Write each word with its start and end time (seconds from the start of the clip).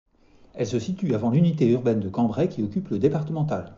Elle 0.55 0.65
se 0.65 0.79
situe 0.79 1.13
avant 1.13 1.29
l'unité 1.29 1.69
urbaine 1.69 1.99
de 1.99 2.09
Cambrai 2.09 2.49
qui 2.49 2.63
occupe 2.63 2.89
le 2.89 2.97
départemental. 2.97 3.69